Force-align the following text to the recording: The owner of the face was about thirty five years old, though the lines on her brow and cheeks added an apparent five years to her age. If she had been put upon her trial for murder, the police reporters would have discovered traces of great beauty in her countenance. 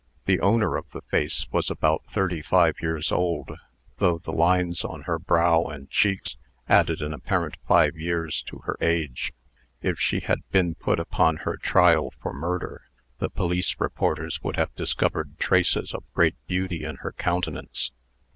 The 0.25 0.39
owner 0.41 0.77
of 0.77 0.89
the 0.89 1.03
face 1.03 1.45
was 1.51 1.69
about 1.69 2.03
thirty 2.09 2.41
five 2.41 2.77
years 2.81 3.11
old, 3.11 3.51
though 3.97 4.17
the 4.17 4.31
lines 4.33 4.83
on 4.83 5.03
her 5.03 5.19
brow 5.19 5.65
and 5.65 5.91
cheeks 5.91 6.37
added 6.67 7.03
an 7.03 7.13
apparent 7.13 7.57
five 7.67 7.95
years 7.95 8.41
to 8.47 8.61
her 8.65 8.75
age. 8.81 9.31
If 9.83 9.99
she 9.99 10.21
had 10.21 10.39
been 10.49 10.73
put 10.73 10.99
upon 10.99 11.37
her 11.45 11.55
trial 11.55 12.15
for 12.19 12.33
murder, 12.33 12.81
the 13.19 13.29
police 13.29 13.75
reporters 13.77 14.41
would 14.41 14.55
have 14.55 14.73
discovered 14.73 15.37
traces 15.37 15.93
of 15.93 16.11
great 16.15 16.33
beauty 16.47 16.83
in 16.83 16.95
her 16.95 17.11
countenance. 17.11 17.91